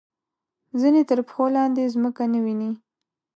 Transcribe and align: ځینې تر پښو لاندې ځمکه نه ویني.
ځینې 0.79 1.01
تر 1.09 1.19
پښو 1.27 1.45
لاندې 1.55 1.91
ځمکه 1.95 2.23
نه 2.33 2.39
ویني. 2.43 2.71